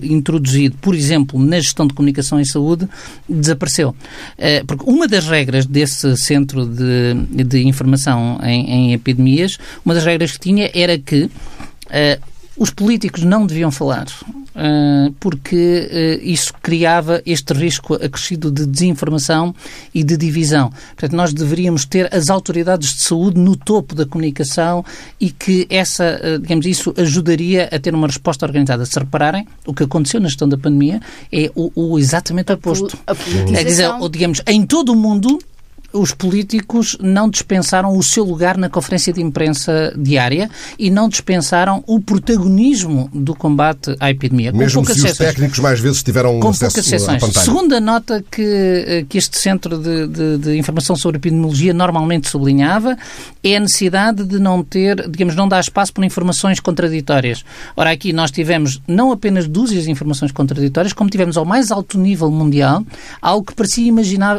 [0.03, 2.89] introduzido, por exemplo, na gestão de comunicação em saúde,
[3.29, 3.95] desapareceu.
[4.39, 10.05] Eh, porque uma das regras desse centro de, de informação em, em epidemias, uma das
[10.05, 11.31] regras que tinha era que
[11.87, 12.21] Uh,
[12.57, 14.07] os políticos não deviam falar
[15.21, 19.55] porque uh, isso criava este risco acrescido de desinformação
[19.95, 20.71] e de divisão.
[20.71, 24.85] Portanto, nós deveríamos ter as autoridades de saúde no topo da comunicação
[25.21, 28.87] e que essa, uh, digamos, isso ajudaria a ter uma resposta organizada.
[28.87, 31.01] Se repararem, o que aconteceu na gestão da pandemia
[31.33, 32.99] é o, o exatamente oposto.
[33.55, 35.39] É dizer, digamos, em todo o mundo
[35.93, 41.83] os políticos não dispensaram o seu lugar na conferência de imprensa diária e não dispensaram
[41.87, 44.53] o protagonismo do combate à epidemia.
[44.53, 47.23] Mesmo se os técnicos mais vezes tiveram com acesso poucas sessões.
[47.23, 47.45] à pantalha.
[47.45, 52.97] Segunda nota que, eh, que este Centro de, de, de, Informação sobre Epidemiologia normalmente sublinhava
[53.43, 57.45] é a necessidade de não ter, digamos, não dar espaço para informações contraditórias.
[57.77, 61.99] Ora, aqui nós tivemos não apenas dúzias de informações contraditórias, como tivemos ao mais alto
[61.99, 62.85] nível mundial
[63.21, 63.93] algo que parecia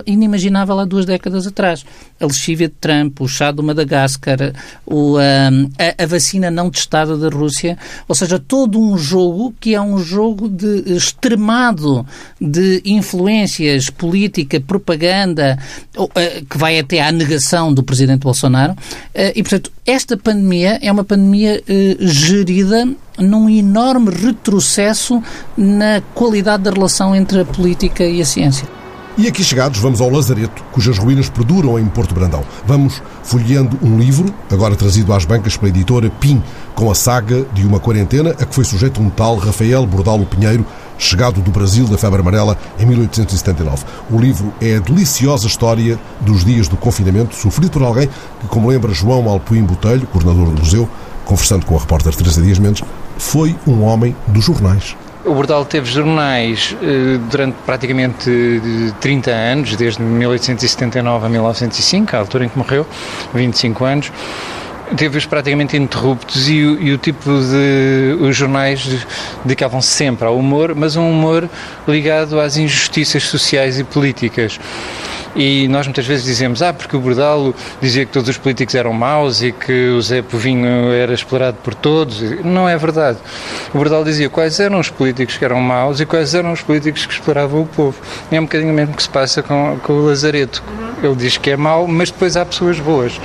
[0.05, 1.85] inimaginável há duas décadas atrás.
[2.19, 4.53] A lexívia de Trump, o chá do Madagascar,
[4.85, 9.81] o, a, a, vacina não testada da Rússia, ou seja, todo um jogo que é
[9.81, 12.05] um jogo de extremado
[12.39, 15.57] de influências política, propaganda,
[16.49, 18.75] que vai até à negação do presidente Bolsonaro.
[19.13, 22.85] E, portanto, esta pandemia é uma pandemia eh, gerida
[23.17, 25.23] num enorme retrocesso
[25.57, 28.76] na qualidade da relação entre a política e a ciência.
[29.19, 32.43] E aqui chegados, vamos ao Lazareto, cujas ruínas perduram em Porto Brandão.
[32.67, 36.39] Vamos folheando um livro, agora trazido às bancas pela editora PIN,
[36.75, 40.63] com a saga de uma quarentena a que foi sujeito um tal Rafael Bordalo Pinheiro,
[40.99, 43.85] chegado do Brasil da febre amarela em 1879.
[44.11, 48.07] O livro é a deliciosa história dos dias do confinamento, sofrido por alguém
[48.39, 50.87] que, como lembra João Alpuim Botelho, coordenador do museu,
[51.25, 52.83] conversando com a repórter Teresa Dias Mendes,
[53.17, 54.95] foi um homem dos jornais.
[55.27, 58.31] O Bordal teve jornais eh, durante praticamente
[59.01, 62.87] 30 anos, desde 1879 a 1905, a altura em que morreu,
[63.33, 64.11] 25 anos
[64.95, 68.17] teve-os praticamente interruptos e, e, o tipo de.
[68.21, 69.05] Os jornais
[69.43, 71.49] dedicavam-se sempre ao humor, mas um humor
[71.87, 74.59] ligado às injustiças sociais e políticas.
[75.35, 78.91] E nós muitas vezes dizemos, ah, porque o Bordalo dizia que todos os políticos eram
[78.91, 82.21] maus e que o Zé Povinho era explorado por todos.
[82.43, 83.19] Não é verdade.
[83.71, 87.05] O Bordalo dizia quais eram os políticos que eram maus e quais eram os políticos
[87.05, 87.95] que exploravam o povo.
[88.31, 90.63] É um bocadinho o mesmo que se passa com, com o Lazareto.
[91.03, 93.19] Ele diz que é mau, mas depois há pessoas boas.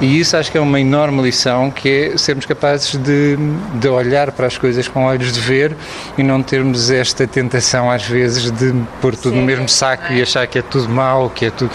[0.00, 3.36] E isso acho que é uma enorme lição, que é sermos capazes de,
[3.74, 5.74] de olhar para as coisas com olhos de ver
[6.16, 9.40] e não termos esta tentação, às vezes, de pôr tudo Sim.
[9.40, 11.70] no mesmo saco e achar que é tudo mau, que é tudo.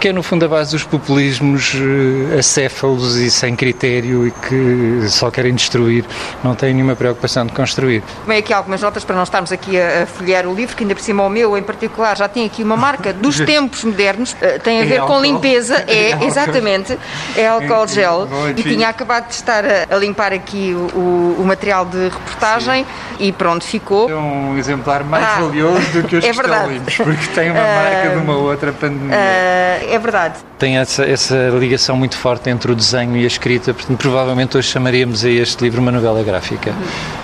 [0.00, 5.08] que é, no fundo, a base dos populismos uh, acéfalos e sem critério e que
[5.08, 6.04] só querem destruir,
[6.42, 8.02] não têm nenhuma preocupação de construir.
[8.26, 10.94] Bem, aqui algumas notas para não estarmos aqui a, a folhear o livro, que ainda
[10.94, 14.60] por cima o meu, em particular, já tem aqui uma marca dos tempos modernos, uh,
[14.62, 16.98] tem a ver com limpeza, é, exatamente,
[17.36, 21.84] é álcool gel e tinha acabado de estar a, a limpar aqui o, o, material
[21.84, 22.86] de reportagem
[23.18, 24.08] e pronto, ficou.
[24.10, 27.50] É um exemplar mais ah, valioso do que os é que estão limpos, porque tem
[27.50, 29.16] uma marca uh, de uma outra pandemia.
[29.16, 30.34] Uh, é verdade.
[30.58, 34.68] Tem essa, essa ligação muito forte entre o desenho e a escrita, portanto, provavelmente hoje
[34.68, 36.74] chamaríamos a este livro uma novela gráfica.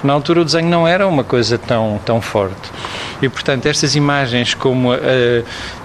[0.03, 2.71] Na altura o desenho não era uma coisa tão, tão forte.
[3.23, 4.99] E, portanto, estas imagens como a,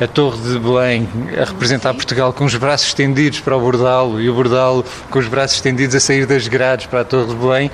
[0.03, 1.07] a Torre de Belém
[1.39, 5.27] a representar Portugal com os braços estendidos para o bordalo e o bordalo com os
[5.29, 7.71] braços estendidos a sair das grades para a Torre de Belém,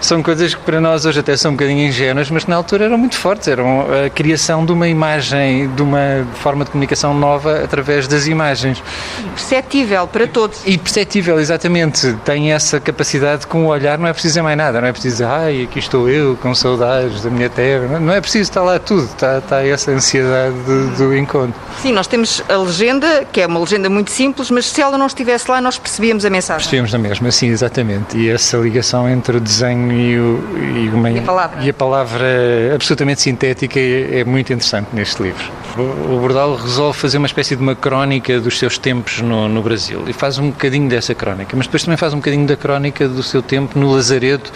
[0.00, 2.84] são coisas que para nós hoje até são um bocadinho ingênuas, mas que na altura
[2.84, 3.48] eram muito fortes.
[3.48, 8.82] Eram a criação de uma imagem, de uma forma de comunicação nova através das imagens.
[9.18, 10.60] E perceptível para todos.
[10.64, 12.14] E perceptível, exatamente.
[12.24, 15.62] Tem essa capacidade com o olhar, não é preciso mais nada, não é preciso ai,
[15.62, 17.98] aqui estou eu com saudades da minha terra.
[17.98, 21.54] Não é preciso estar lá tudo, está, está essa ansiedade do, do encontro.
[21.82, 25.06] Sim, nós temos a legenda, que é uma legenda muito simples, mas se ela não
[25.06, 26.60] estivesse lá, nós percebíamos a mensagem.
[26.60, 28.16] Percebíamos na mesma, sim, exatamente.
[28.16, 31.62] E essa ligação entre o desenho e, o, e, uma, e a palavra.
[31.62, 32.26] E a palavra
[32.74, 35.44] absolutamente sintética é, é muito interessante neste livro.
[35.76, 39.62] O, o Bordal resolve fazer uma espécie de uma crónica dos seus tempos no, no
[39.62, 43.08] Brasil e faz um bocadinho dessa crónica, mas depois também faz um bocadinho da crónica
[43.08, 44.52] do seu tempo no Lazareto,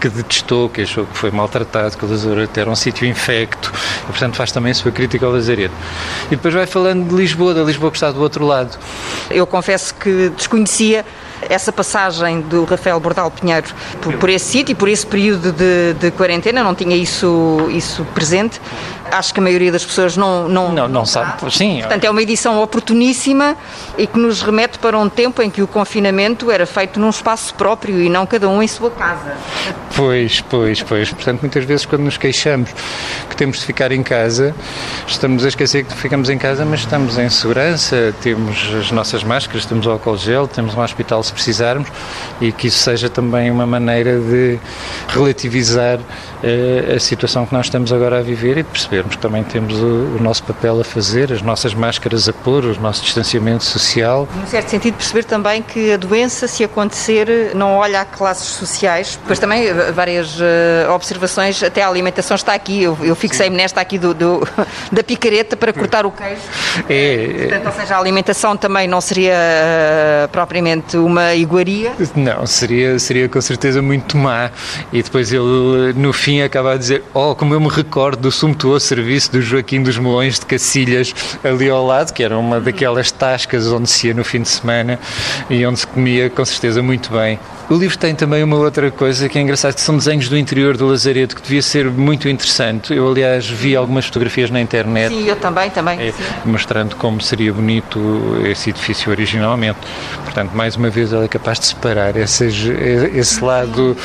[0.00, 3.72] que detestou, que achou que foi maltratado, que o Lazareto era um sítio infecto,
[4.04, 5.74] e portanto faz também a sua crítica ao Lazareto.
[6.26, 8.78] E depois vai falando de Lisboa, da Lisboa que está do outro lado.
[9.30, 11.04] Eu confesso que desconhecia
[11.48, 13.68] essa passagem do Rafael Bordal Pinheiro
[14.00, 18.04] por, por esse sítio e por esse período de, de, quarentena, não tinha isso, isso
[18.14, 18.60] presente.
[19.12, 20.48] Acho que a maioria das pessoas não.
[20.48, 21.80] Não, não, não sabe, sim.
[21.80, 23.56] Portanto, é uma edição oportuníssima
[23.96, 27.54] e que nos remete para um tempo em que o confinamento era feito num espaço
[27.54, 29.36] próprio e não cada um em sua casa.
[29.94, 31.12] Pois, pois, pois.
[31.12, 32.70] Portanto, muitas vezes quando nos queixamos
[33.28, 34.54] que temos de ficar em casa,
[35.06, 39.66] estamos a esquecer que ficamos em casa, mas estamos em segurança, temos as nossas máscaras,
[39.66, 41.88] temos o álcool gel, temos um hospital se precisarmos
[42.40, 44.58] e que isso seja também uma maneira de
[45.08, 48.68] relativizar uh, a situação que nós estamos agora a viver e de
[49.08, 52.80] que também temos o, o, nosso papel a fazer, as nossas máscaras a pôr, o
[52.80, 54.28] nosso distanciamento social.
[54.34, 59.18] Num certo sentido, perceber também que a doença, se acontecer, não olha a classes sociais.
[59.20, 63.80] Depois também eh, várias uh, observações, até a alimentação está aqui, eu, eu fixei-me nesta
[63.80, 64.48] aqui do, do,
[64.90, 66.42] da picareta para cortar o queijo.
[66.88, 71.92] É, Portanto, ou seja, a alimentação também não seria uh, propriamente uma iguaria?
[72.14, 74.50] Não, seria, seria com certeza muito má.
[74.92, 78.81] E depois ele, no fim, acaba a dizer: Oh, como eu me recordo do sumptuoso
[78.82, 83.66] serviço do Joaquim dos Melões de Cacilhas ali ao lado, que era uma daquelas tascas
[83.66, 84.98] onde se ia no fim de semana
[85.48, 87.38] e onde se comia com certeza muito bem.
[87.70, 90.76] O livro tem também uma outra coisa que é engraçada, que são desenhos do interior
[90.76, 92.92] do Lazareto, que devia ser muito interessante.
[92.92, 95.08] Eu, aliás, vi algumas fotografias na internet.
[95.14, 95.98] Sim, eu também, também.
[95.98, 96.12] É,
[96.44, 97.98] mostrando como seria bonito
[98.44, 99.78] esse edifício originalmente.
[100.24, 103.96] Portanto, mais uma vez, ela é capaz de separar esse lado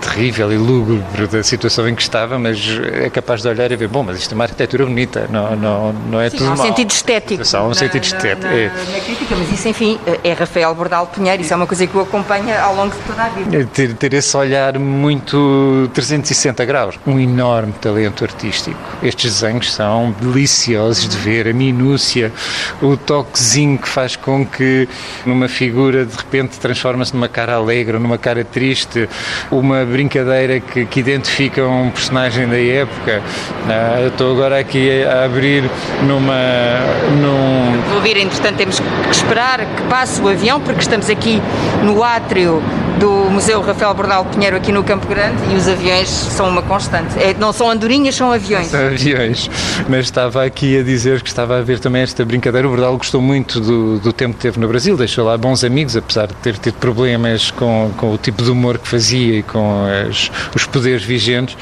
[0.00, 2.58] terrível e lúgubre da situação em que estava, mas
[2.92, 5.92] é capaz de olhar e ver, bom, mas isto é uma arquitetura bonita, não, não,
[5.92, 6.66] não é Sim, tudo há um mal.
[6.66, 7.42] sentido estético.
[7.56, 8.46] Há um sentido estético.
[8.46, 8.68] Na, é.
[8.68, 12.00] na, crítica, mas isso, enfim, é Rafael Bordal Pinheiro, isso é uma coisa que o
[12.00, 13.56] acompanha ao longo de toda a vida.
[13.56, 18.78] É ter, ter esse olhar muito 360 graus, um enorme talento artístico.
[19.02, 22.32] Estes desenhos são deliciosos de ver, a minúcia,
[22.82, 24.88] o toquezinho que faz com que
[25.24, 29.08] numa figura de repente transforma-se numa cara alegre, numa cara triste,
[29.50, 33.22] uma brincadeira que, que identifica um personagem da época.
[33.68, 35.68] Ah, estou agora aqui a abrir
[36.06, 36.34] numa.
[37.20, 37.80] Num...
[37.92, 41.40] Vou vir, entretanto, temos que esperar que passe o avião, porque estamos aqui
[41.82, 42.62] no átrio
[43.00, 47.18] do Museu Rafael Bordal Pinheiro aqui no Campo Grande e os aviões são uma constante.
[47.18, 48.66] É, não são andorinhas, são aviões.
[48.66, 49.50] São aviões.
[49.88, 52.68] Mas estava aqui a dizer que estava a ver também esta brincadeira.
[52.68, 55.96] O Bordal gostou muito do, do tempo que teve no Brasil, deixou lá bons amigos,
[55.96, 59.86] apesar de ter tido problemas com, com o tipo de humor que fazia e com
[60.06, 61.56] as, os poderes vigentes.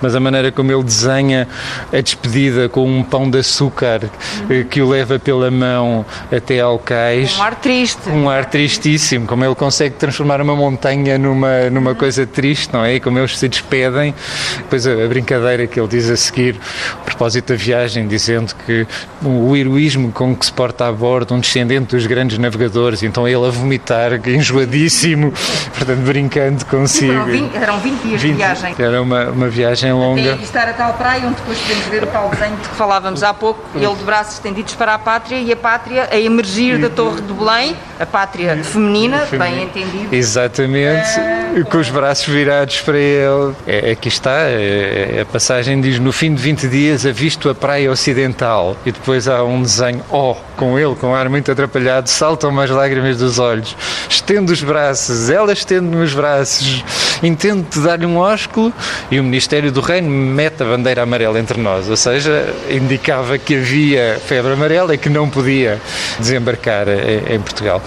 [0.00, 1.48] Mas a maneira como ele desenha
[1.92, 4.02] a despedida com um pão de açúcar
[4.48, 4.62] uhum.
[4.62, 7.36] que o leva pela mão até ao cais.
[7.36, 8.08] Um ar triste.
[8.08, 12.84] Um ar tristíssimo, como ele consegue transformar uma montanha montanha numa, numa coisa triste, não
[12.84, 12.96] é?
[12.96, 14.14] E como eles se despedem,
[14.58, 16.60] depois a, brincadeira que ele diz a seguir,
[16.92, 18.86] a propósito da viagem, dizendo que
[19.24, 23.46] o heroísmo com que se porta a bordo um descendente dos grandes navegadores, então ele
[23.46, 25.32] a vomitar, enjoadíssimo,
[25.74, 27.12] portanto, brincando consigo.
[27.12, 28.74] Eram 20, eram 20 dias 20, de viagem.
[28.78, 30.34] Era uma, uma viagem longa.
[30.34, 33.22] Até estar a tal praia, onde depois podemos ver o tal desenho de que falávamos
[33.22, 36.90] há pouco, ele de braços estendidos para a pátria e a pátria a emergir da
[36.90, 40.14] Torre de Belém, a pátria feminina, bem entendido.
[40.14, 43.54] Exatamente Exatamente, com os braços virados para ele.
[43.66, 47.54] É, aqui está, é, é, a passagem diz: no fim de 20 dias avisto a
[47.54, 48.76] praia ocidental.
[48.84, 52.70] E depois há um desenho, oh, com ele, com um ar muito atrapalhado, saltam-me as
[52.70, 53.76] lágrimas dos olhos.
[54.08, 56.84] Estendo os braços, ela estende-me os braços,
[57.22, 58.72] intento dar-lhe um ósculo
[59.10, 61.88] e o Ministério do Reino mete a bandeira amarela entre nós.
[61.88, 65.80] Ou seja, indicava que havia febre amarela e que não podia
[66.18, 66.86] desembarcar
[67.28, 67.82] em Portugal.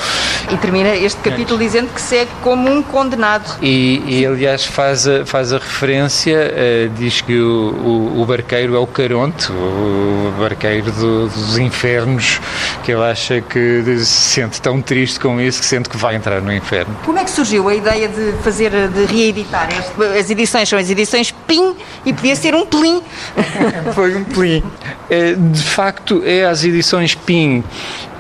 [0.52, 3.58] E termina este capítulo dizendo que segue como um condenado.
[3.62, 8.76] E, e aliás, faz a, faz a referência, uh, diz que o, o, o, barqueiro
[8.76, 12.40] é o Caronte, o barqueiro do, dos infernos,
[12.84, 16.42] que ele acha que se sente tão triste com isso que sente que vai entrar
[16.42, 16.96] no inferno.
[17.06, 19.70] Como é que surgiu a ideia de fazer, de reeditar?
[20.18, 23.02] As edições são as edições PIN e podia ser um PLIN.
[23.94, 24.64] Foi um PLIN.
[25.10, 27.64] Eh, de facto, é as edições PIN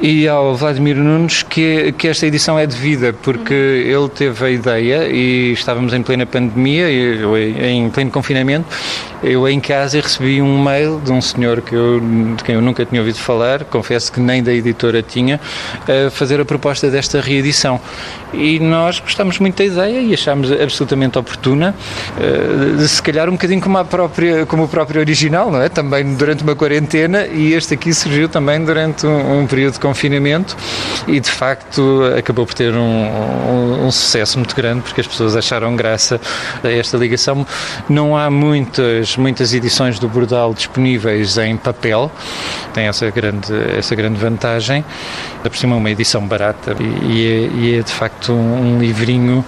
[0.01, 5.07] e ao Vladimir Nunes que, que esta edição é devida, porque ele teve a ideia
[5.09, 8.65] e estávamos em plena pandemia, em pleno confinamento,
[9.24, 11.99] eu em casa recebi um mail de um senhor que eu,
[12.36, 15.39] de quem eu nunca tinha ouvido falar, confesso que nem da editora tinha,
[15.88, 17.80] a fazer a proposta desta reedição.
[18.34, 21.74] E nós gostamos muito da ideia e achámos absolutamente oportuna,
[22.17, 25.67] uh, se calhar um bocadinho como, a própria, como o próprio original, não é?
[25.67, 30.55] Também durante uma quarentena e este aqui surgiu também durante um, um período de confinamento
[31.07, 35.36] e de facto acabou por ter um, um, um sucesso muito grande porque as pessoas
[35.36, 36.22] acharam graça
[36.63, 37.45] a esta ligação.
[37.89, 42.12] Não há muitas, muitas edições do Bordal disponíveis em papel,
[42.74, 44.84] tem essa grande, essa grande vantagem,
[45.41, 49.45] por cima uma edição barata e, é, e é de facto facto um livrinho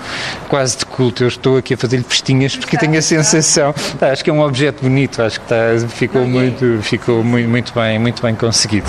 [0.47, 1.23] quase de culto.
[1.23, 3.73] Eu estou aqui a fazer-lhe festinhas porque tenho a sensação.
[3.99, 5.55] Tá, acho que é um objeto bonito, acho que tá,
[5.89, 8.87] ficou, muito, ficou muito, muito, bem, muito bem conseguido.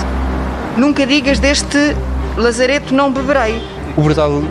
[0.77, 1.95] Nunca digas deste
[2.37, 3.61] lazareto não beberei.
[3.95, 4.43] O Bordal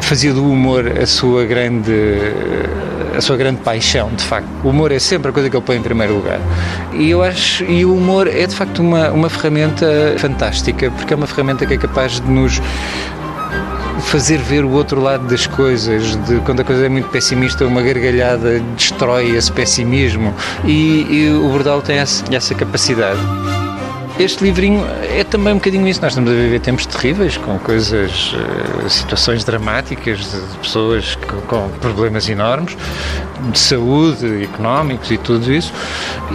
[0.00, 1.92] fazia do humor a sua grande
[3.16, 4.48] a sua grande paixão, de facto.
[4.64, 6.40] O humor é sempre a coisa que ele põe em primeiro lugar.
[6.92, 9.86] E eu acho, e o humor é de facto uma, uma ferramenta
[10.18, 12.60] fantástica, porque é uma ferramenta que é capaz de nos
[14.02, 17.82] fazer ver o outro lado das coisas, de quando a coisa é muito pessimista, uma
[17.82, 20.34] gargalhada destrói esse pessimismo
[20.64, 23.20] e, e o Bordal tem essa, essa capacidade.
[24.22, 26.00] Este livrinho é também um bocadinho isso.
[26.00, 28.32] Nós estamos a viver tempos terríveis, com coisas,
[28.84, 31.18] eh, situações dramáticas de pessoas
[31.48, 32.76] com problemas enormes,
[33.50, 35.74] de saúde, económicos e tudo isso.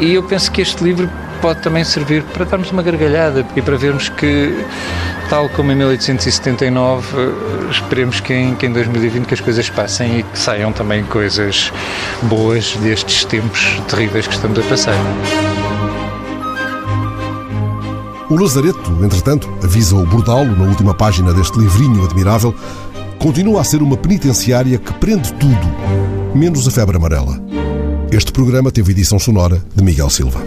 [0.01, 1.09] E eu penso que este livro
[1.41, 4.65] pode também servir para darmos uma gargalhada e para vermos que,
[5.29, 10.19] tal como em 1879, eh, esperemos que em, que em 2020 que as coisas passem
[10.19, 11.71] e que saiam também coisas
[12.23, 15.66] boas destes tempos terríveis que estamos a passar.
[18.29, 22.53] O Lazareto, entretanto, avisa o Bordalo na última página deste livrinho admirável,
[23.17, 27.41] continua a ser uma penitenciária que prende tudo, menos a febre amarela.
[28.11, 30.41] Este programa teve edição sonora de Miguel Silva.